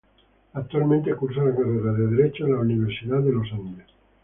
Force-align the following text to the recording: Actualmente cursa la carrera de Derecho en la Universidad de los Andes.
Actualmente 0.53 1.13
cursa 1.13 1.43
la 1.43 1.55
carrera 1.55 1.93
de 1.93 2.07
Derecho 2.07 2.45
en 2.47 2.53
la 2.53 2.59
Universidad 2.61 3.21
de 3.21 3.33
los 3.33 3.51
Andes. 3.53 3.85